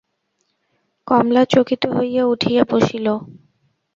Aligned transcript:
কমলা 1.07 1.43
চকিত 1.45 1.83
হইয়া 1.95 2.23
উঠিয়া 2.25 2.63
বসিল। 2.69 3.07